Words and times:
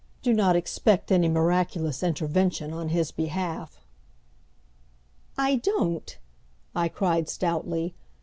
Do 0.23 0.33
not 0.33 0.55
expect 0.55 1.11
any 1.11 1.27
miraculous 1.29 2.01
intervention 2.01 2.73
on 2.73 2.89
his 2.89 3.11
behalf." 3.11 3.79
"I 5.37 5.57
don't," 5.57 6.17
I 6.73 6.89
cried 6.89 7.29
stoutly. 7.29 7.93